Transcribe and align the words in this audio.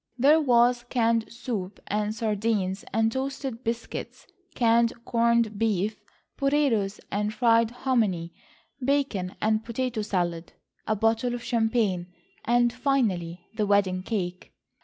There 0.17 0.41
was 0.41 0.83
canned 0.89 1.31
soup, 1.31 1.79
and 1.85 2.15
sardines 2.15 2.83
and 2.91 3.11
toasted 3.11 3.63
biscuits, 3.63 4.25
canned 4.55 4.93
corned 5.05 5.59
beef, 5.59 6.01
potatoes 6.37 6.99
and 7.11 7.31
fried 7.31 7.69
hominy, 7.69 8.33
bacon 8.83 9.35
and 9.43 9.57
a 9.57 9.63
potato 9.63 10.01
salad, 10.01 10.53
a 10.87 10.95
bottle 10.95 11.35
of 11.35 11.43
champagne, 11.43 12.07
and 12.43 12.73
finally 12.73 13.45
the 13.55 13.67
wedding 13.67 14.01
cake. 14.01 14.51